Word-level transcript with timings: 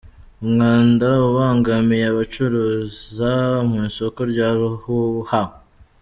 Umwanda 0.43 1.07
ubangamiye 1.27 2.05
abacururiza 2.11 3.31
mu 3.69 3.77
isoko 3.89 4.19
rya 4.31 4.47
Ruhuha 4.57 5.41